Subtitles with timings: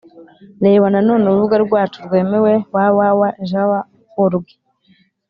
[0.65, 3.59] Reba nanone urubuga rwacu rwemewe www jw
[4.23, 4.45] org